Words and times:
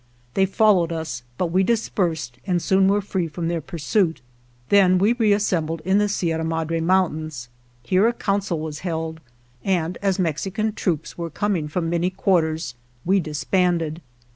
They 0.33 0.47
followed 0.47 0.91
us, 0.91 1.21
but 1.37 1.51
we 1.51 1.61
dis 1.61 1.87
persed, 1.87 2.39
and 2.47 2.59
soon 2.59 2.87
were 2.87 3.01
free 3.01 3.27
from 3.27 3.49
their 3.49 3.61
pur 3.61 3.77
suit; 3.77 4.19
then 4.69 4.97
we 4.97 5.13
reassembled 5.13 5.83
in 5.85 5.99
the 5.99 6.09
Sierra 6.09 6.43
Madre 6.43 6.79
Mountains. 6.79 7.49
Here 7.83 8.07
a 8.07 8.13
council 8.13 8.59
was 8.59 8.79
held, 8.79 9.19
and 9.63 9.99
as 10.01 10.17
Mexican 10.17 10.73
troops 10.73 11.19
were 11.19 11.29
coming 11.29 11.67
from 11.67 11.87
many 11.87 12.09
quarters, 12.09 12.73
we 13.05 13.19
disbanded. 13.19 14.01